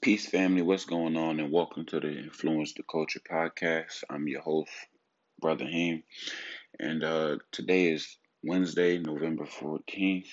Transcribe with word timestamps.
Peace, 0.00 0.28
family. 0.28 0.62
What's 0.62 0.84
going 0.84 1.16
on? 1.16 1.40
And 1.40 1.50
welcome 1.50 1.84
to 1.86 1.98
the 1.98 2.16
Influence 2.16 2.72
the 2.72 2.84
Culture 2.88 3.18
podcast. 3.28 4.04
I'm 4.08 4.28
your 4.28 4.42
host, 4.42 4.70
Brother 5.40 5.66
Heem, 5.66 6.04
and 6.78 7.02
uh, 7.02 7.38
today 7.50 7.90
is 7.90 8.16
Wednesday, 8.44 8.98
November 8.98 9.44
14th. 9.44 10.28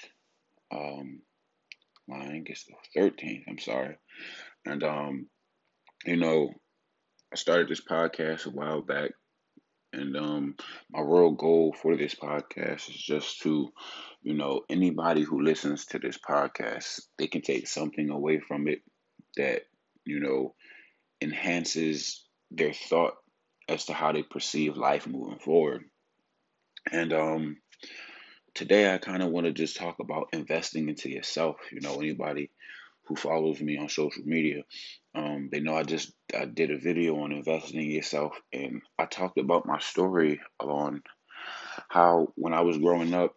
Um, 0.71 1.21
I 2.13 2.27
think 2.27 2.49
it's 2.51 2.65
the 2.65 3.01
13th. 3.01 3.45
I'm 3.49 3.57
sorry. 3.57 3.95
And 4.67 4.83
um, 4.83 5.27
you 6.05 6.17
know, 6.17 6.51
I 7.33 7.35
started 7.35 7.67
this 7.67 7.81
podcast 7.81 8.45
a 8.45 8.51
while 8.51 8.83
back, 8.83 9.13
and 9.91 10.15
um, 10.15 10.55
my 10.91 11.01
real 11.01 11.31
goal 11.31 11.75
for 11.81 11.97
this 11.97 12.13
podcast 12.13 12.87
is 12.87 12.95
just 12.95 13.41
to, 13.41 13.69
you 14.21 14.35
know, 14.35 14.61
anybody 14.69 15.23
who 15.23 15.41
listens 15.41 15.87
to 15.87 15.97
this 15.97 16.19
podcast, 16.19 17.01
they 17.17 17.25
can 17.25 17.41
take 17.41 17.67
something 17.67 18.11
away 18.11 18.39
from 18.39 18.67
it 18.67 18.83
that 19.37 19.63
you 20.05 20.19
know 20.19 20.53
enhances 21.21 22.23
their 22.51 22.73
thought 22.73 23.15
as 23.67 23.85
to 23.85 23.93
how 23.93 24.11
they 24.11 24.23
perceive 24.23 24.77
life 24.77 25.07
moving 25.07 25.39
forward. 25.39 25.83
And 26.91 27.13
um, 27.13 27.57
today 28.53 28.93
I 28.93 28.97
kind 28.97 29.23
of 29.23 29.31
want 29.31 29.47
to 29.47 29.51
just 29.51 29.77
talk 29.77 29.99
about 29.99 30.29
investing 30.33 30.87
into 30.87 31.09
yourself. 31.09 31.57
You 31.71 31.81
know, 31.81 31.95
anybody 31.95 32.51
who 33.07 33.15
follows 33.15 33.59
me 33.59 33.77
on 33.77 33.89
social 33.89 34.23
media, 34.25 34.63
um, 35.15 35.49
they 35.51 35.59
know 35.59 35.75
I 35.75 35.83
just 35.83 36.11
I 36.37 36.45
did 36.45 36.71
a 36.71 36.77
video 36.77 37.19
on 37.21 37.31
investing 37.31 37.81
in 37.81 37.91
yourself, 37.91 38.33
and 38.53 38.81
I 38.99 39.05
talked 39.05 39.37
about 39.37 39.65
my 39.65 39.79
story 39.79 40.41
on 40.59 41.01
how 41.89 42.29
when 42.35 42.53
I 42.53 42.61
was 42.61 42.77
growing 42.77 43.13
up, 43.13 43.35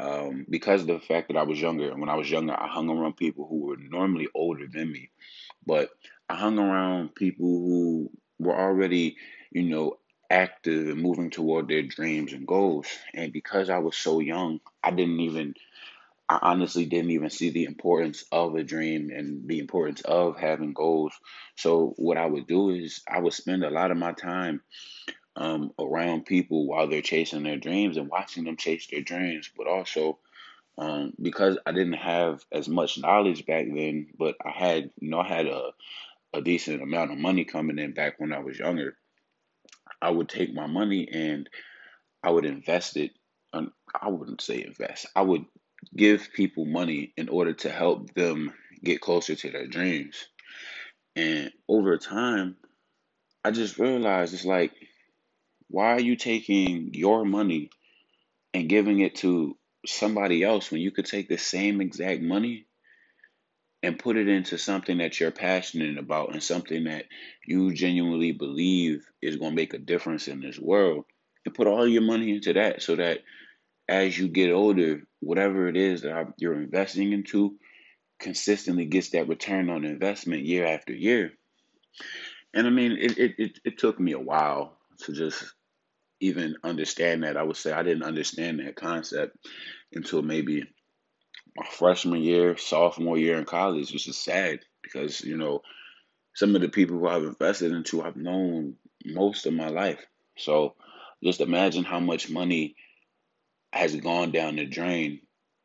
um, 0.00 0.46
because 0.48 0.82
of 0.82 0.86
the 0.88 0.98
fact 0.98 1.28
that 1.28 1.36
I 1.36 1.44
was 1.44 1.60
younger, 1.60 1.90
and 1.90 2.00
when 2.00 2.10
I 2.10 2.16
was 2.16 2.30
younger, 2.30 2.52
I 2.52 2.68
hung 2.68 2.88
around 2.88 3.16
people 3.16 3.46
who 3.48 3.66
were 3.66 3.76
normally 3.76 4.28
older 4.34 4.66
than 4.66 4.90
me, 4.90 5.10
but 5.66 5.90
I 6.28 6.34
hung 6.34 6.58
around 6.58 7.14
people 7.14 7.46
who 7.46 8.10
were 8.38 8.58
already, 8.58 9.16
you 9.50 9.62
know, 9.62 9.98
active 10.30 10.88
and 10.88 11.00
moving 11.00 11.30
toward 11.30 11.68
their 11.68 11.82
dreams 11.82 12.32
and 12.32 12.46
goals. 12.46 12.86
And 13.14 13.32
because 13.32 13.70
I 13.70 13.78
was 13.78 13.96
so 13.96 14.20
young, 14.20 14.60
I 14.82 14.90
didn't 14.90 15.20
even, 15.20 15.54
I 16.28 16.38
honestly 16.42 16.86
didn't 16.86 17.10
even 17.10 17.30
see 17.30 17.50
the 17.50 17.64
importance 17.64 18.24
of 18.32 18.56
a 18.56 18.64
dream 18.64 19.10
and 19.10 19.46
the 19.46 19.60
importance 19.60 20.00
of 20.00 20.38
having 20.38 20.72
goals. 20.72 21.12
So 21.56 21.94
what 21.96 22.16
I 22.16 22.26
would 22.26 22.46
do 22.46 22.70
is 22.70 23.02
I 23.08 23.20
would 23.20 23.34
spend 23.34 23.64
a 23.64 23.70
lot 23.70 23.90
of 23.90 23.96
my 23.96 24.12
time 24.12 24.62
um, 25.36 25.72
around 25.78 26.26
people 26.26 26.66
while 26.66 26.88
they're 26.88 27.02
chasing 27.02 27.42
their 27.42 27.56
dreams 27.56 27.96
and 27.96 28.08
watching 28.08 28.44
them 28.44 28.56
chase 28.56 28.86
their 28.86 29.02
dreams, 29.02 29.50
but 29.56 29.66
also 29.66 30.18
um, 30.78 31.12
because 31.20 31.58
I 31.66 31.72
didn't 31.72 31.94
have 31.94 32.44
as 32.52 32.68
much 32.68 32.98
knowledge 32.98 33.46
back 33.46 33.66
then, 33.66 34.08
but 34.18 34.36
I 34.44 34.50
had, 34.50 34.90
you 35.00 35.10
know, 35.10 35.20
I 35.20 35.28
had 35.28 35.46
a, 35.46 35.70
a 36.32 36.40
decent 36.40 36.82
amount 36.82 37.12
of 37.12 37.18
money 37.18 37.44
coming 37.44 37.78
in 37.78 37.92
back 37.92 38.18
when 38.18 38.32
I 38.32 38.40
was 38.40 38.58
younger. 38.58 38.96
I 40.02 40.10
would 40.10 40.28
take 40.28 40.52
my 40.52 40.66
money 40.66 41.08
and 41.10 41.48
I 42.22 42.30
would 42.30 42.44
invest 42.44 42.96
it. 42.96 43.12
On, 43.52 43.70
I 44.00 44.08
wouldn't 44.08 44.40
say 44.40 44.64
invest. 44.64 45.06
I 45.14 45.22
would 45.22 45.44
give 45.96 46.30
people 46.34 46.64
money 46.64 47.12
in 47.16 47.28
order 47.28 47.52
to 47.52 47.70
help 47.70 48.12
them 48.14 48.52
get 48.82 49.00
closer 49.00 49.34
to 49.34 49.50
their 49.50 49.66
dreams. 49.66 50.26
And 51.14 51.52
over 51.68 51.96
time, 51.98 52.56
I 53.44 53.52
just 53.52 53.78
realized 53.78 54.34
it's 54.34 54.44
like, 54.44 54.72
why 55.68 55.92
are 55.92 56.00
you 56.00 56.16
taking 56.16 56.94
your 56.94 57.24
money 57.24 57.70
and 58.54 58.68
giving 58.68 59.00
it 59.00 59.16
to 59.16 59.56
somebody 59.86 60.42
else 60.42 60.70
when 60.70 60.80
you 60.80 60.90
could 60.90 61.06
take 61.06 61.28
the 61.28 61.38
same 61.38 61.80
exact 61.80 62.22
money 62.22 62.66
and 63.82 63.98
put 63.98 64.16
it 64.16 64.28
into 64.28 64.58
something 64.58 64.98
that 64.98 65.20
you're 65.20 65.30
passionate 65.30 65.98
about 65.98 66.32
and 66.32 66.42
something 66.42 66.84
that 66.84 67.04
you 67.46 67.74
genuinely 67.74 68.32
believe 68.32 69.06
is 69.22 69.36
going 69.36 69.52
to 69.52 69.56
make 69.56 69.74
a 69.74 69.78
difference 69.78 70.28
in 70.28 70.40
this 70.40 70.58
world? 70.58 71.04
And 71.44 71.54
put 71.54 71.66
all 71.66 71.86
your 71.86 72.02
money 72.02 72.34
into 72.34 72.54
that 72.54 72.82
so 72.82 72.96
that 72.96 73.20
as 73.88 74.18
you 74.18 74.28
get 74.28 74.50
older 74.52 75.02
whatever 75.20 75.68
it 75.68 75.76
is 75.76 76.02
that 76.02 76.34
you're 76.38 76.60
investing 76.60 77.12
into 77.12 77.56
consistently 78.20 78.86
gets 78.86 79.10
that 79.10 79.28
return 79.28 79.70
on 79.70 79.84
investment 79.84 80.44
year 80.44 80.66
after 80.66 80.94
year. 80.94 81.32
And 82.54 82.66
i 82.66 82.70
mean 82.70 82.92
it, 82.92 83.18
it, 83.18 83.34
it, 83.38 83.60
it 83.64 83.78
took 83.78 84.00
me 84.00 84.12
a 84.12 84.20
while 84.20 84.78
to 85.00 85.12
just 85.12 85.44
even 86.20 86.56
understand 86.62 87.22
that. 87.22 87.36
I 87.36 87.42
would 87.42 87.56
say 87.56 87.72
I 87.72 87.82
didn't 87.82 88.04
understand 88.04 88.60
that 88.60 88.76
concept 88.76 89.36
until 89.92 90.22
maybe 90.22 90.64
my 91.56 91.66
freshman 91.70 92.22
year, 92.22 92.56
sophomore 92.56 93.18
year 93.18 93.38
in 93.38 93.44
college, 93.44 93.92
which 93.92 94.08
is 94.08 94.16
sad 94.16 94.60
because, 94.82 95.20
you 95.20 95.36
know, 95.36 95.60
some 96.34 96.54
of 96.56 96.62
the 96.62 96.68
people 96.68 96.98
who 96.98 97.06
I've 97.06 97.22
invested 97.22 97.72
into 97.72 98.02
I've 98.02 98.16
known 98.16 98.74
most 99.04 99.46
of 99.46 99.54
my 99.54 99.68
life. 99.68 100.04
So 100.36 100.74
just 101.22 101.40
imagine 101.40 101.84
how 101.84 102.00
much 102.00 102.30
money 102.30 102.76
has 103.72 103.94
gone 103.96 104.30
down 104.30 104.56
the 104.56 104.66
drain 104.66 105.20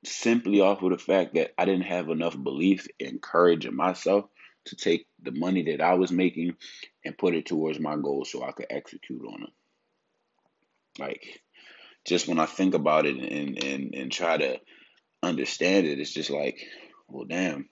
simply 0.06 0.62
off 0.62 0.82
of 0.82 0.92
the 0.92 0.98
fact 0.98 1.36
that 1.36 1.52
I 1.58 1.66
didn't 1.66 1.84
have 1.84 2.10
enough 2.10 2.42
belief 2.42 2.88
and 3.00 3.22
courage 3.22 3.66
in 3.66 3.76
myself 3.76 4.26
to 4.66 4.76
take 4.76 5.08
the 5.22 5.32
money 5.32 5.64
that 5.64 5.82
I 5.82 5.94
was 5.94 6.12
making 6.12 6.56
and 7.04 7.18
put 7.18 7.36
it 7.36 7.46
towards 7.46 7.80
my 7.80 7.96
goals 7.96 8.32
so 8.32 8.44
I 8.44 8.52
could 8.52 8.68
execute 8.70 9.22
on 9.26 9.42
them. 9.42 9.52
Like, 11.00 11.42
just 12.06 12.28
when 12.28 12.40
I 12.40 12.46
think 12.46 12.74
about 12.74 13.06
it 13.06 13.18
and, 13.18 13.64
and, 13.64 13.96
and 13.96 14.12
try 14.12 14.38
to 14.38 14.60
understand 15.24 15.88
it, 15.88 16.00
it's 16.00 16.14
just 16.14 16.30
like, 16.30 16.66
well, 17.08 17.26
damn. 17.26 17.70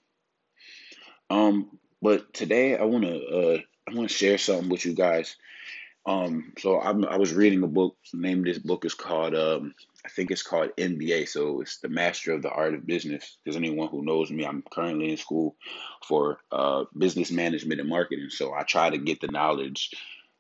Um, 1.30 1.78
but 2.02 2.34
today 2.34 2.78
I 2.78 2.84
want 2.84 3.04
to 3.04 3.26
uh, 3.26 3.58
I 3.90 3.94
want 3.94 4.10
to 4.10 4.16
share 4.16 4.38
something 4.38 4.70
with 4.70 4.86
you 4.86 4.94
guys. 4.94 5.36
Um, 6.08 6.54
so 6.58 6.82
I'm, 6.82 7.06
I 7.06 7.18
was 7.18 7.34
reading 7.34 7.62
a 7.64 7.68
book. 7.68 7.98
The 8.14 8.20
name 8.20 8.40
of 8.40 8.46
this 8.46 8.60
book 8.60 8.86
is 8.86 8.94
called 8.94 9.36
um, 9.36 9.76
I 10.08 10.10
think 10.10 10.32
it's 10.32 10.42
called 10.42 10.70
MBA. 10.78 11.28
So 11.28 11.60
it's 11.60 11.80
the 11.80 11.90
Master 11.90 12.32
of 12.32 12.42
the 12.42 12.50
Art 12.50 12.74
of 12.74 12.88
Business. 12.88 13.38
Because 13.44 13.58
anyone 13.58 13.90
who 13.90 14.06
knows 14.06 14.32
me, 14.32 14.46
I'm 14.46 14.64
currently 14.72 15.12
in 15.12 15.18
school 15.18 15.58
for 16.08 16.40
uh, 16.50 16.86
business 16.98 17.30
management 17.30 17.82
and 17.82 17.90
marketing. 17.90 18.30
So 18.30 18.54
I 18.54 18.64
try 18.64 18.90
to 18.90 18.98
get 18.98 19.20
the 19.20 19.28
knowledge 19.28 19.92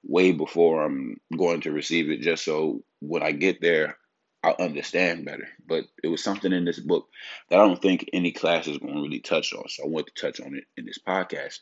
way 0.03 0.31
before 0.31 0.85
I'm 0.85 1.19
going 1.37 1.59
to 1.61 1.73
receive 1.73 2.09
it, 2.09 2.21
just 2.21 2.45
so 2.45 2.81
when 3.01 3.23
I 3.23 3.33
get 3.33 3.59
there, 3.59 3.97
I'll 4.41 4.55
understand 4.57 5.25
better. 5.25 5.49
But 5.67 5.83
it 6.01 6.07
was 6.07 6.23
something 6.23 6.53
in 6.53 6.63
this 6.63 6.79
book 6.79 7.09
that 7.49 7.59
I 7.59 7.67
don't 7.67 7.81
think 7.81 8.09
any 8.13 8.31
class 8.31 8.67
is 8.67 8.77
going 8.77 8.95
to 8.95 9.01
really 9.01 9.19
touch 9.19 9.51
on. 9.51 9.67
So 9.67 9.83
I 9.83 9.87
want 9.87 10.07
to 10.07 10.21
touch 10.21 10.39
on 10.39 10.55
it 10.55 10.63
in 10.77 10.85
this 10.85 10.99
podcast. 11.05 11.59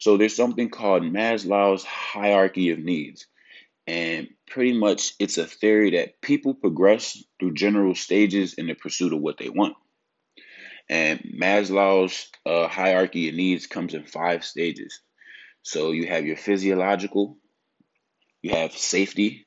So 0.00 0.16
there's 0.16 0.36
something 0.36 0.70
called 0.70 1.02
Maslow's 1.02 1.84
hierarchy 1.84 2.70
of 2.70 2.78
needs. 2.78 3.26
And 3.86 4.28
pretty 4.46 4.72
much 4.72 5.12
it's 5.18 5.38
a 5.38 5.46
theory 5.46 5.90
that 5.90 6.20
people 6.20 6.54
progress 6.54 7.22
through 7.38 7.54
general 7.54 7.94
stages 7.94 8.54
in 8.54 8.66
the 8.66 8.74
pursuit 8.74 9.12
of 9.12 9.20
what 9.20 9.38
they 9.38 9.48
want. 9.48 9.76
And 10.88 11.20
Maslow's 11.38 12.30
uh, 12.44 12.68
hierarchy 12.68 13.28
of 13.28 13.34
needs 13.34 13.66
comes 13.66 13.94
in 13.94 14.04
five 14.04 14.44
stages. 14.44 15.00
So 15.62 15.92
you 15.92 16.06
have 16.08 16.26
your 16.26 16.36
physiological, 16.36 17.38
you 18.42 18.50
have 18.50 18.72
safety, 18.72 19.46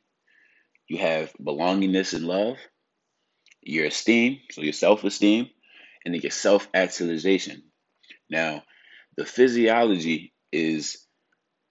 you 0.88 0.97
have 1.00 1.31
belongingness 1.34 2.13
and 2.13 2.25
love, 2.25 2.57
your 3.62 3.85
esteem, 3.85 4.39
so 4.51 4.62
your 4.62 4.74
self 4.74 5.03
esteem, 5.03 5.50
and 6.03 6.13
then 6.13 6.22
your 6.22 6.31
self 6.31 6.68
actualization. 6.74 7.63
Now, 8.29 8.63
the 9.17 9.25
physiology 9.25 10.33
is 10.51 11.05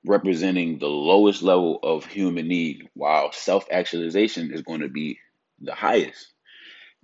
representing 0.04 0.78
the 0.78 0.86
lowest 0.88 1.42
level 1.42 1.78
of 1.82 2.04
human 2.04 2.48
need, 2.48 2.88
while 2.94 3.32
self 3.32 3.66
actualization 3.70 4.52
is 4.52 4.62
going 4.62 4.80
to 4.80 4.88
be 4.88 5.18
the 5.60 5.74
highest. 5.74 6.32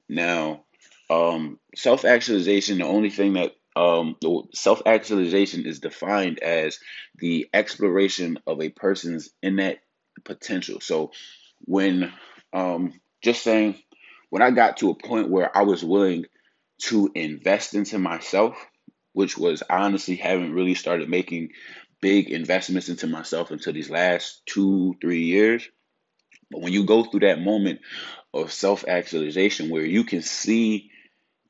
Now, 0.09 0.65
um, 1.11 1.59
self 1.75 2.05
actualization, 2.05 2.79
the 2.79 2.85
only 2.85 3.11
thing 3.11 3.35
that 3.35 3.53
um, 3.77 4.17
self 4.55 4.83
actualization 4.87 5.67
is 5.67 5.81
defined 5.81 6.41
as 6.41 6.79
the 7.19 7.49
exploration 7.55 8.39
of 8.47 8.61
a 8.61 8.69
person's 8.69 9.31
innate 9.43 9.81
potential. 10.25 10.81
So, 10.81 11.13
when 11.61 12.13
um, 12.53 12.93
just 13.23 13.43
saying, 13.43 13.77
when 14.31 14.43
I 14.43 14.51
got 14.51 14.79
to 14.79 14.91
a 14.91 14.95
point 14.95 15.31
where 15.31 15.57
I 15.57 15.63
was 15.63 15.85
willing 15.85 16.27
to 16.85 17.11
invest 17.15 17.75
into 17.75 17.99
myself, 17.99 18.57
which 19.13 19.39
was 19.39 19.63
I 19.69 19.79
honestly 19.79 20.17
haven't 20.17 20.55
really 20.55 20.75
started 20.75 21.09
making 21.09 21.51
big 22.01 22.31
investments 22.31 22.89
into 22.89 23.07
myself 23.07 23.51
until 23.51 23.73
these 23.73 23.91
last 23.91 24.45
two, 24.47 24.97
three 25.01 25.25
years. 25.25 25.69
But 26.51 26.63
when 26.63 26.73
you 26.73 26.85
go 26.85 27.05
through 27.05 27.21
that 27.21 27.41
moment 27.41 27.81
of 28.35 28.53
self 28.53 28.87
actualization 28.89 29.71
where 29.71 29.85
you 29.85 30.05
can 30.05 30.23
see 30.23 30.91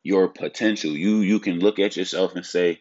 your 0.03 0.29
potential. 0.29 0.93
You 0.93 1.21
you 1.21 1.41
can 1.41 1.61
look 1.61 1.79
at 1.79 1.97
yourself 1.97 2.35
and 2.35 2.45
say, 2.45 2.81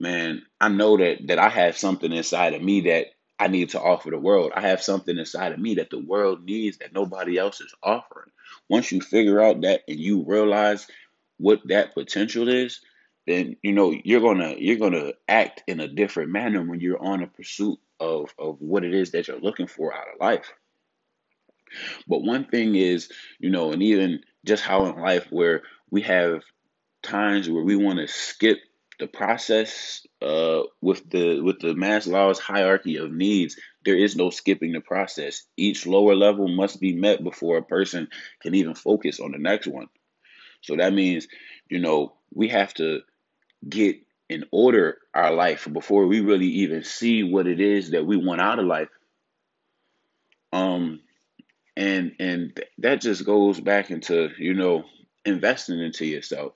"Man, 0.00 0.44
I 0.60 0.68
know 0.68 0.96
that 0.96 1.26
that 1.28 1.38
I 1.38 1.48
have 1.48 1.76
something 1.76 2.12
inside 2.12 2.54
of 2.54 2.62
me 2.62 2.82
that 2.82 3.08
I 3.38 3.48
need 3.48 3.70
to 3.70 3.80
offer 3.80 4.10
the 4.10 4.18
world. 4.18 4.52
I 4.54 4.62
have 4.62 4.82
something 4.82 5.16
inside 5.16 5.52
of 5.52 5.58
me 5.60 5.76
that 5.76 5.90
the 5.90 5.98
world 6.00 6.44
needs 6.44 6.78
that 6.78 6.94
nobody 6.94 7.38
else 7.38 7.60
is 7.60 7.74
offering." 7.82 8.30
Once 8.68 8.92
you 8.92 9.00
figure 9.00 9.40
out 9.40 9.62
that 9.62 9.82
and 9.88 9.98
you 9.98 10.24
realize 10.26 10.86
what 11.38 11.60
that 11.68 11.94
potential 11.94 12.48
is, 12.48 12.80
then 13.28 13.56
you 13.62 13.72
know 13.72 13.94
you're 14.04 14.20
gonna 14.20 14.54
you're 14.58 14.76
gonna 14.76 15.12
act 15.28 15.62
in 15.66 15.80
a 15.80 15.88
different 15.88 16.30
manner 16.30 16.62
when 16.62 16.80
you're 16.80 17.02
on 17.02 17.22
a 17.22 17.26
pursuit 17.26 17.78
of 18.00 18.32
of 18.38 18.60
what 18.60 18.84
it 18.84 18.94
is 18.94 19.10
that 19.12 19.28
you're 19.28 19.40
looking 19.40 19.66
for 19.66 19.94
out 19.94 20.06
of 20.12 20.20
life. 20.20 20.52
But 22.06 22.22
one 22.22 22.46
thing 22.46 22.74
is, 22.74 23.10
you 23.38 23.50
know, 23.50 23.72
and 23.72 23.82
even 23.82 24.20
just 24.46 24.62
how 24.62 24.86
in 24.86 25.00
life 25.00 25.26
where 25.30 25.62
we 25.90 26.02
have 26.02 26.42
times 27.02 27.48
where 27.48 27.62
we 27.62 27.76
want 27.76 27.98
to 27.98 28.08
skip 28.08 28.58
the 28.98 29.06
process 29.06 30.06
uh, 30.22 30.62
with 30.80 31.08
the 31.10 31.40
with 31.40 31.60
the 31.60 31.74
Maslow's 31.74 32.38
hierarchy 32.38 32.96
of 32.96 33.12
needs, 33.12 33.56
there 33.84 33.96
is 33.96 34.16
no 34.16 34.30
skipping 34.30 34.72
the 34.72 34.80
process. 34.80 35.44
Each 35.56 35.86
lower 35.86 36.14
level 36.14 36.48
must 36.48 36.80
be 36.80 36.94
met 36.94 37.22
before 37.22 37.58
a 37.58 37.62
person 37.62 38.08
can 38.42 38.54
even 38.54 38.74
focus 38.74 39.20
on 39.20 39.32
the 39.32 39.38
next 39.38 39.66
one. 39.66 39.88
So 40.62 40.76
that 40.76 40.92
means, 40.92 41.28
you 41.68 41.78
know, 41.78 42.14
we 42.34 42.48
have 42.48 42.74
to 42.74 43.00
get 43.66 43.98
in 44.28 44.44
order 44.50 44.98
our 45.14 45.32
life 45.32 45.66
before 45.72 46.06
we 46.06 46.20
really 46.20 46.46
even 46.46 46.84
see 46.84 47.22
what 47.22 47.46
it 47.46 47.60
is 47.60 47.90
that 47.90 48.04
we 48.06 48.16
want 48.16 48.40
out 48.40 48.58
of 48.58 48.66
life. 48.66 48.88
Um, 50.52 51.00
and 51.76 52.12
and 52.18 52.60
that 52.78 53.00
just 53.00 53.24
goes 53.24 53.60
back 53.60 53.90
into 53.90 54.30
you 54.38 54.54
know 54.54 54.84
investing 55.24 55.80
into 55.80 56.04
yourself. 56.04 56.52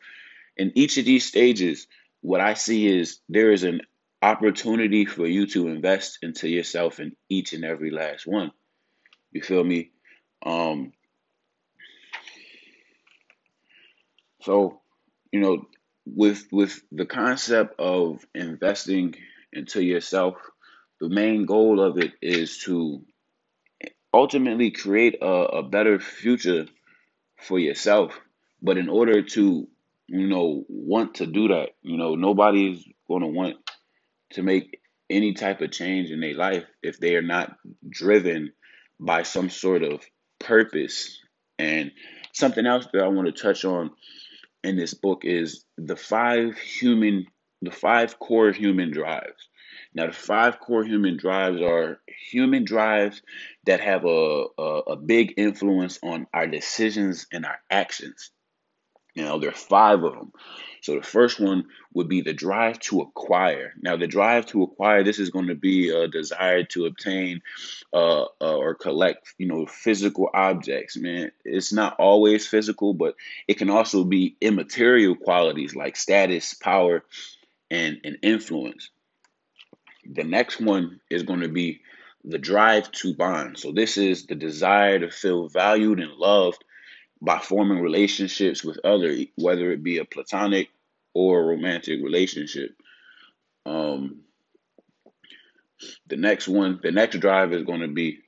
In 0.56 0.72
each 0.74 0.98
of 0.98 1.04
these 1.04 1.24
stages, 1.24 1.86
what 2.20 2.40
I 2.40 2.54
see 2.54 2.86
is 2.86 3.20
there 3.28 3.52
is 3.52 3.64
an 3.64 3.82
opportunity 4.20 5.04
for 5.04 5.26
you 5.26 5.46
to 5.48 5.68
invest 5.68 6.18
into 6.22 6.48
yourself 6.48 7.00
in 7.00 7.16
each 7.28 7.52
and 7.52 7.64
every 7.64 7.90
last 7.90 8.26
one. 8.26 8.52
You 9.32 9.42
feel 9.42 9.64
me? 9.64 9.90
Um, 10.44 10.92
so, 14.42 14.80
you 15.32 15.40
know, 15.40 15.66
with 16.04 16.46
with 16.50 16.82
the 16.90 17.06
concept 17.06 17.78
of 17.78 18.24
investing 18.34 19.14
into 19.52 19.82
yourself, 19.82 20.36
the 21.00 21.08
main 21.08 21.46
goal 21.46 21.80
of 21.80 21.98
it 21.98 22.12
is 22.20 22.58
to 22.58 23.02
ultimately 24.14 24.70
create 24.70 25.16
a, 25.22 25.26
a 25.26 25.62
better 25.62 25.98
future 25.98 26.66
for 27.38 27.58
yourself. 27.58 28.18
But 28.60 28.78
in 28.78 28.88
order 28.88 29.22
to, 29.22 29.68
you 30.06 30.26
know, 30.28 30.64
want 30.68 31.16
to 31.16 31.26
do 31.26 31.48
that, 31.48 31.70
you 31.82 31.96
know, 31.96 32.14
nobody's 32.14 32.84
going 33.08 33.22
to 33.22 33.28
want 33.28 33.56
to 34.30 34.42
make 34.42 34.80
any 35.10 35.34
type 35.34 35.60
of 35.60 35.72
change 35.72 36.10
in 36.10 36.20
their 36.20 36.34
life 36.34 36.64
if 36.82 36.98
they 36.98 37.16
are 37.16 37.22
not 37.22 37.56
driven 37.88 38.52
by 39.00 39.22
some 39.22 39.50
sort 39.50 39.82
of 39.82 40.00
purpose. 40.38 41.18
And 41.58 41.92
something 42.32 42.66
else 42.66 42.86
that 42.92 43.02
I 43.02 43.08
want 43.08 43.26
to 43.26 43.42
touch 43.42 43.64
on 43.64 43.90
in 44.64 44.76
this 44.76 44.94
book 44.94 45.22
is 45.24 45.64
the 45.76 45.96
five 45.96 46.56
human, 46.58 47.26
the 47.62 47.70
five 47.70 48.18
core 48.18 48.52
human 48.52 48.90
drives. 48.90 49.48
Now, 49.94 50.06
the 50.06 50.12
five 50.12 50.58
core 50.60 50.84
human 50.84 51.16
drives 51.16 51.60
are 51.60 52.00
human 52.30 52.64
drives 52.64 53.20
that 53.66 53.80
have 53.80 54.04
a, 54.04 54.44
a, 54.58 54.62
a 54.62 54.96
big 54.96 55.34
influence 55.36 55.98
on 56.02 56.26
our 56.32 56.46
decisions 56.46 57.26
and 57.32 57.44
our 57.44 57.58
actions. 57.70 58.30
You 59.14 59.24
know, 59.24 59.38
there 59.38 59.50
are 59.50 59.54
five 59.54 60.02
of 60.04 60.14
them. 60.14 60.32
So 60.80 60.96
the 60.96 61.06
first 61.06 61.38
one 61.38 61.66
would 61.92 62.08
be 62.08 62.22
the 62.22 62.32
drive 62.32 62.80
to 62.80 63.02
acquire. 63.02 63.72
Now, 63.80 63.96
the 63.96 64.06
drive 64.06 64.46
to 64.46 64.62
acquire, 64.62 65.04
this 65.04 65.18
is 65.18 65.30
going 65.30 65.48
to 65.48 65.54
be 65.54 65.90
a 65.90 66.08
desire 66.08 66.64
to 66.64 66.86
obtain 66.86 67.42
uh, 67.92 68.22
uh, 68.22 68.56
or 68.56 68.74
collect, 68.74 69.34
you 69.38 69.46
know, 69.46 69.66
physical 69.66 70.30
objects. 70.32 70.96
Man, 70.96 71.30
it's 71.44 71.72
not 71.72 71.96
always 71.98 72.46
physical, 72.46 72.94
but 72.94 73.14
it 73.46 73.58
can 73.58 73.70
also 73.70 74.02
be 74.02 74.36
immaterial 74.40 75.14
qualities 75.14 75.76
like 75.76 75.96
status, 75.96 76.54
power, 76.54 77.04
and, 77.70 78.00
and 78.04 78.18
influence. 78.22 78.90
The 80.10 80.24
next 80.24 80.60
one 80.60 81.00
is 81.10 81.22
going 81.22 81.40
to 81.40 81.48
be 81.48 81.82
the 82.24 82.38
drive 82.38 82.90
to 82.92 83.14
bond. 83.14 83.58
So 83.58 83.72
this 83.72 83.98
is 83.98 84.26
the 84.26 84.34
desire 84.34 84.98
to 84.98 85.10
feel 85.10 85.48
valued 85.48 86.00
and 86.00 86.12
loved 86.12 86.64
by 87.22 87.38
forming 87.38 87.80
relationships 87.80 88.64
with 88.64 88.80
other, 88.84 89.16
whether 89.36 89.70
it 89.70 89.82
be 89.82 89.98
a 89.98 90.04
platonic 90.04 90.68
or 91.14 91.40
a 91.40 91.46
romantic 91.46 92.02
relationship. 92.02 92.70
Um, 93.64 94.22
the 96.08 96.16
next 96.16 96.48
one, 96.48 96.80
the 96.82 96.90
next 96.90 97.20
drive 97.20 97.52
is 97.52 97.62
going 97.62 97.80
to 97.80 97.88
be 97.88 98.18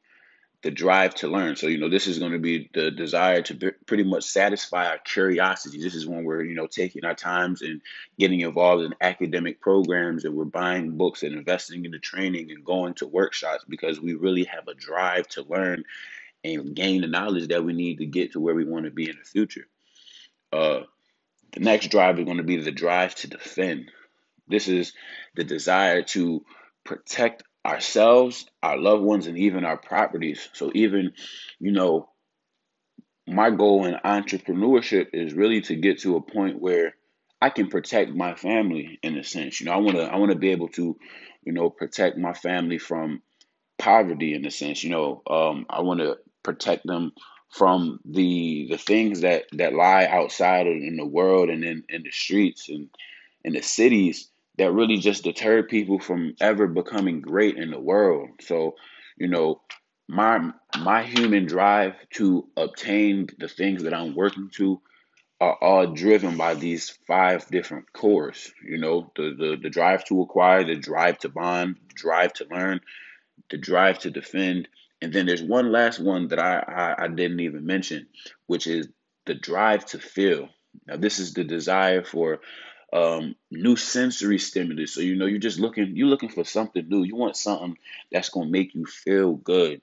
the 0.62 0.70
drive 0.70 1.14
to 1.16 1.28
learn. 1.28 1.56
So, 1.56 1.66
you 1.66 1.78
know, 1.78 1.90
this 1.90 2.06
is 2.06 2.20
going 2.20 2.32
to 2.32 2.38
be 2.38 2.70
the 2.72 2.92
desire 2.92 3.42
to 3.42 3.54
be, 3.54 3.70
pretty 3.84 4.04
much 4.04 4.24
satisfy 4.24 4.86
our 4.88 4.98
curiosity. 4.98 5.82
This 5.82 5.94
is 5.96 6.06
when 6.06 6.24
we're, 6.24 6.44
you 6.44 6.54
know, 6.54 6.68
taking 6.68 7.04
our 7.04 7.14
times 7.14 7.62
and 7.62 7.82
getting 8.18 8.40
involved 8.40 8.84
in 8.84 8.94
academic 9.00 9.60
programs 9.60 10.24
and 10.24 10.36
we're 10.36 10.44
buying 10.44 10.96
books 10.96 11.24
and 11.24 11.34
investing 11.34 11.84
in 11.84 11.90
the 11.90 11.98
training 11.98 12.52
and 12.52 12.64
going 12.64 12.94
to 12.94 13.06
workshops 13.06 13.64
because 13.68 14.00
we 14.00 14.14
really 14.14 14.44
have 14.44 14.68
a 14.68 14.74
drive 14.74 15.26
to 15.28 15.42
learn 15.42 15.84
and 16.44 16.76
gain 16.76 17.00
the 17.00 17.06
knowledge 17.06 17.48
that 17.48 17.64
we 17.64 17.72
need 17.72 17.98
to 17.98 18.06
get 18.06 18.32
to 18.32 18.40
where 18.40 18.54
we 18.54 18.64
want 18.64 18.84
to 18.84 18.90
be 18.90 19.08
in 19.08 19.16
the 19.16 19.24
future. 19.24 19.66
Uh, 20.52 20.80
the 21.52 21.60
next 21.60 21.88
drive 21.88 22.18
is 22.18 22.24
going 22.24 22.36
to 22.36 22.42
be 22.42 22.56
the 22.56 22.70
drive 22.70 23.14
to 23.16 23.28
defend. 23.28 23.90
This 24.46 24.68
is 24.68 24.92
the 25.34 25.44
desire 25.44 26.02
to 26.02 26.44
protect 26.84 27.42
ourselves, 27.64 28.46
our 28.62 28.76
loved 28.76 29.02
ones, 29.02 29.26
and 29.26 29.38
even 29.38 29.64
our 29.64 29.78
properties. 29.78 30.48
So 30.52 30.70
even, 30.74 31.12
you 31.58 31.72
know, 31.72 32.10
my 33.26 33.50
goal 33.50 33.86
in 33.86 33.94
entrepreneurship 33.94 35.08
is 35.14 35.32
really 35.32 35.62
to 35.62 35.76
get 35.76 36.00
to 36.00 36.16
a 36.16 36.20
point 36.20 36.60
where 36.60 36.94
I 37.40 37.50
can 37.50 37.68
protect 37.68 38.10
my 38.10 38.34
family 38.34 38.98
in 39.02 39.16
a 39.16 39.24
sense. 39.24 39.60
You 39.60 39.66
know, 39.66 39.72
I 39.72 39.76
want 39.78 39.96
to 39.96 40.04
I 40.04 40.16
want 40.16 40.32
to 40.32 40.38
be 40.38 40.50
able 40.50 40.68
to, 40.70 40.96
you 41.42 41.52
know, 41.52 41.70
protect 41.70 42.18
my 42.18 42.34
family 42.34 42.78
from 42.78 43.22
poverty 43.78 44.34
in 44.34 44.44
a 44.44 44.50
sense. 44.50 44.84
You 44.84 44.90
know, 44.90 45.22
um, 45.28 45.66
I 45.70 45.80
want 45.82 46.00
to 46.00 46.16
protect 46.44 46.86
them 46.86 47.12
from 47.50 48.00
the 48.04 48.66
the 48.70 48.78
things 48.78 49.20
that 49.22 49.44
that 49.52 49.74
lie 49.74 50.06
outside 50.06 50.66
in 50.66 50.96
the 50.96 51.06
world 51.06 51.48
and 51.50 51.64
in 51.64 51.84
in 51.88 52.02
the 52.02 52.10
streets 52.10 52.68
and 52.68 52.88
in 53.44 53.52
the 53.52 53.62
cities 53.62 54.28
that 54.58 54.72
really 54.72 54.98
just 54.98 55.24
deter 55.24 55.62
people 55.62 55.98
from 55.98 56.34
ever 56.40 56.66
becoming 56.66 57.20
great 57.20 57.56
in 57.56 57.70
the 57.70 57.80
world. 57.80 58.30
So, 58.40 58.76
you 59.16 59.28
know, 59.28 59.60
my 60.08 60.52
my 60.78 61.02
human 61.02 61.46
drive 61.46 61.94
to 62.14 62.48
obtain 62.56 63.28
the 63.38 63.48
things 63.48 63.82
that 63.82 63.94
I'm 63.94 64.14
working 64.14 64.50
to 64.56 64.80
are 65.40 65.56
all 65.60 65.86
driven 65.88 66.36
by 66.36 66.54
these 66.54 66.90
five 67.06 67.46
different 67.48 67.92
cores. 67.92 68.52
You 68.64 68.78
know, 68.78 69.12
the 69.16 69.34
the, 69.36 69.56
the 69.62 69.70
drive 69.70 70.04
to 70.06 70.22
acquire, 70.22 70.64
the 70.64 70.76
drive 70.76 71.18
to 71.20 71.28
bond, 71.28 71.76
drive 71.94 72.32
to 72.34 72.46
learn, 72.50 72.80
the 73.50 73.58
drive 73.58 74.00
to 74.00 74.10
defend, 74.10 74.68
and 75.04 75.12
then 75.12 75.26
there's 75.26 75.42
one 75.42 75.70
last 75.70 76.00
one 76.00 76.28
that 76.28 76.38
I, 76.38 76.64
I, 76.66 77.04
I 77.04 77.08
didn't 77.08 77.40
even 77.40 77.66
mention, 77.66 78.06
which 78.46 78.66
is 78.66 78.88
the 79.26 79.34
drive 79.34 79.84
to 79.88 79.98
feel. 79.98 80.48
Now, 80.86 80.96
this 80.96 81.18
is 81.18 81.34
the 81.34 81.44
desire 81.44 82.02
for 82.02 82.40
um, 82.90 83.34
new 83.50 83.76
sensory 83.76 84.38
stimulus. 84.38 84.94
So 84.94 85.02
you 85.02 85.14
know, 85.16 85.26
you're 85.26 85.38
just 85.38 85.60
looking, 85.60 85.94
you're 85.94 86.08
looking 86.08 86.30
for 86.30 86.42
something 86.42 86.88
new. 86.88 87.02
You 87.02 87.16
want 87.16 87.36
something 87.36 87.76
that's 88.10 88.30
gonna 88.30 88.48
make 88.48 88.74
you 88.74 88.86
feel 88.86 89.34
good. 89.34 89.82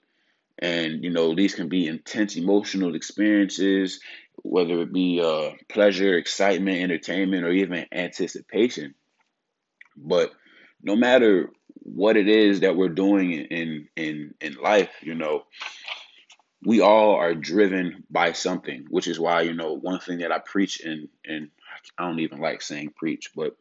And 0.57 1.03
you 1.03 1.11
know, 1.11 1.35
these 1.35 1.53
can 1.53 1.69
be 1.69 1.85
intense 1.85 2.35
emotional 2.35 2.95
experiences, 2.95 3.99
whether 4.41 4.81
it 4.81 4.91
be 4.91 5.21
uh, 5.21 5.51
pleasure, 5.69 6.17
excitement, 6.17 6.81
entertainment, 6.81 7.45
or 7.45 7.51
even 7.51 7.85
anticipation. 7.91 8.95
But 9.95 10.31
no 10.81 10.95
matter 10.95 11.51
what 11.83 12.17
it 12.17 12.27
is 12.27 12.61
that 12.61 12.75
we're 12.75 12.89
doing 12.89 13.31
in 13.33 13.87
in 13.95 14.33
in 14.41 14.53
life, 14.55 14.91
you 15.01 15.15
know, 15.15 15.45
we 16.63 16.81
all 16.81 17.15
are 17.15 17.33
driven 17.33 18.03
by 18.09 18.33
something, 18.33 18.85
which 18.89 19.07
is 19.07 19.19
why 19.19 19.41
you 19.41 19.53
know 19.53 19.73
one 19.73 19.99
thing 19.99 20.19
that 20.19 20.31
I 20.31 20.39
preach 20.39 20.81
and 20.81 21.09
and 21.25 21.49
I 21.97 22.05
don't 22.05 22.19
even 22.19 22.39
like 22.39 22.61
saying 22.61 22.93
preach, 22.95 23.31
but 23.35 23.55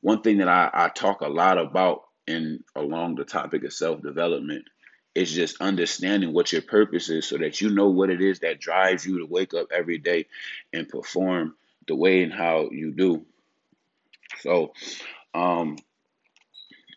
one 0.00 0.22
thing 0.22 0.38
that 0.38 0.48
I, 0.48 0.70
I 0.72 0.88
talk 0.88 1.20
a 1.20 1.28
lot 1.28 1.58
about 1.58 2.02
in 2.26 2.62
along 2.74 3.16
the 3.16 3.24
topic 3.24 3.64
of 3.64 3.72
self 3.72 4.02
development 4.02 4.66
is 5.14 5.32
just 5.32 5.60
understanding 5.62 6.32
what 6.32 6.52
your 6.52 6.62
purpose 6.62 7.08
is 7.08 7.26
so 7.26 7.38
that 7.38 7.60
you 7.60 7.70
know 7.70 7.88
what 7.88 8.10
it 8.10 8.20
is 8.20 8.40
that 8.40 8.60
drives 8.60 9.06
you 9.06 9.18
to 9.20 9.26
wake 9.26 9.54
up 9.54 9.68
every 9.72 9.98
day 9.98 10.26
and 10.72 10.88
perform 10.88 11.54
the 11.88 11.96
way 11.96 12.22
and 12.22 12.32
how 12.32 12.68
you 12.70 12.92
do. 12.92 13.24
So 14.40 14.72
um 15.34 15.76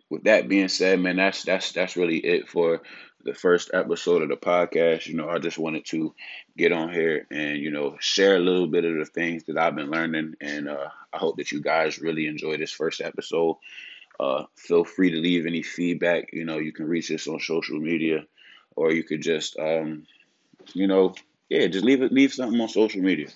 with 0.09 0.23
that 0.23 0.47
being 0.47 0.67
said, 0.69 0.99
man, 0.99 1.17
that's 1.17 1.43
that's 1.43 1.71
that's 1.71 1.97
really 1.97 2.17
it 2.17 2.49
for 2.49 2.81
the 3.23 3.33
first 3.33 3.71
episode 3.73 4.21
of 4.21 4.29
the 4.29 4.37
podcast. 4.37 5.07
You 5.07 5.15
know, 5.15 5.29
I 5.29 5.39
just 5.39 5.57
wanted 5.57 5.85
to 5.87 6.13
get 6.57 6.71
on 6.71 6.91
here 6.93 7.27
and 7.31 7.57
you 7.57 7.71
know 7.71 7.97
share 7.99 8.35
a 8.35 8.39
little 8.39 8.67
bit 8.67 8.85
of 8.85 8.95
the 8.97 9.05
things 9.05 9.43
that 9.45 9.57
I've 9.57 9.75
been 9.75 9.91
learning, 9.91 10.35
and 10.41 10.69
uh, 10.69 10.89
I 11.13 11.17
hope 11.17 11.37
that 11.37 11.51
you 11.51 11.61
guys 11.61 11.99
really 11.99 12.27
enjoy 12.27 12.57
this 12.57 12.71
first 12.71 13.01
episode. 13.01 13.57
Uh, 14.19 14.43
feel 14.55 14.83
free 14.83 15.11
to 15.11 15.17
leave 15.17 15.45
any 15.45 15.63
feedback. 15.63 16.29
You 16.33 16.45
know, 16.45 16.57
you 16.59 16.73
can 16.73 16.87
reach 16.87 17.11
us 17.11 17.27
on 17.27 17.39
social 17.39 17.79
media, 17.79 18.25
or 18.75 18.91
you 18.91 19.03
could 19.03 19.21
just, 19.21 19.57
um, 19.57 20.05
you 20.73 20.87
know, 20.87 21.15
yeah, 21.49 21.67
just 21.67 21.85
leave 21.85 22.01
it, 22.01 22.11
leave 22.11 22.33
something 22.33 22.59
on 22.59 22.69
social 22.69 23.01
media. 23.01 23.27